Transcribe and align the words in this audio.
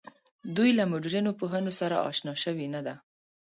دوی 0.55 0.69
له 0.79 0.83
مډرنو 0.91 1.31
پوهنو 1.39 1.71
سره 1.79 1.95
آشنا 2.09 2.33
شوې 2.43 2.67
نه 2.75 2.81
ده. 2.85 2.95